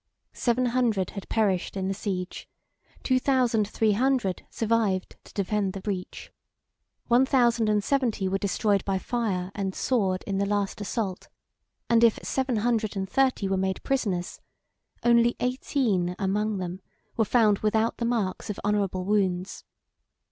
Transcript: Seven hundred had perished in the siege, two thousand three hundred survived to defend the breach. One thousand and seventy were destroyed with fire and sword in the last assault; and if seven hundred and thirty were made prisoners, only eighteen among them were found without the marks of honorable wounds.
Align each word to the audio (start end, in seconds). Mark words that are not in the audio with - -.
Seven 0.33 0.65
hundred 0.65 1.11
had 1.11 1.29
perished 1.29 1.77
in 1.77 1.87
the 1.87 1.93
siege, 1.93 2.49
two 3.03 3.19
thousand 3.19 3.67
three 3.67 3.91
hundred 3.91 4.43
survived 4.49 5.15
to 5.23 5.33
defend 5.35 5.73
the 5.73 5.79
breach. 5.79 6.31
One 7.05 7.23
thousand 7.23 7.69
and 7.69 7.83
seventy 7.83 8.27
were 8.27 8.39
destroyed 8.39 8.83
with 8.87 8.99
fire 9.03 9.51
and 9.53 9.75
sword 9.75 10.23
in 10.25 10.39
the 10.39 10.47
last 10.47 10.81
assault; 10.81 11.27
and 11.87 12.03
if 12.03 12.17
seven 12.23 12.55
hundred 12.55 12.95
and 12.97 13.07
thirty 13.07 13.47
were 13.47 13.57
made 13.57 13.83
prisoners, 13.83 14.41
only 15.03 15.35
eighteen 15.39 16.15
among 16.17 16.57
them 16.57 16.81
were 17.15 17.23
found 17.23 17.59
without 17.59 17.97
the 17.97 18.05
marks 18.05 18.49
of 18.49 18.59
honorable 18.63 19.05
wounds. 19.05 19.65